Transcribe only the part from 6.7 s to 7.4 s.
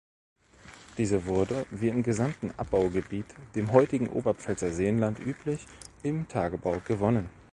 gewonnen.